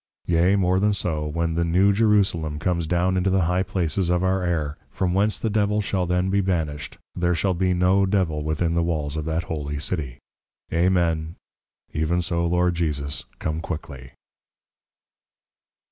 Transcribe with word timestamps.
Yea, 0.25 0.55
more 0.55 0.79
than 0.79 0.93
so, 0.95 1.27
when 1.27 1.53
the 1.53 1.63
New 1.63 1.93
Jerusalem 1.93 2.57
comes 2.57 2.87
down 2.87 3.15
into 3.17 3.29
the 3.29 3.41
High 3.43 3.61
Places 3.61 4.09
of 4.09 4.23
our 4.23 4.41
Air, 4.43 4.75
from 4.89 5.13
whence 5.13 5.37
the 5.37 5.47
Devil 5.47 5.79
shall 5.79 6.07
then 6.07 6.31
be 6.31 6.41
banished, 6.41 6.97
there 7.15 7.35
shall 7.35 7.53
be 7.53 7.75
no 7.75 8.07
Devil 8.07 8.43
within 8.43 8.73
the 8.73 8.81
Walls 8.81 9.15
of 9.15 9.25
that 9.25 9.43
Holy 9.43 9.77
City. 9.77 10.17
_Amen, 10.71 11.35
Even 11.93 12.19
so 12.19 12.47
Lord 12.47 12.73
Jesus, 12.73 13.25
Come 13.37 13.61
quickly. 13.61 14.13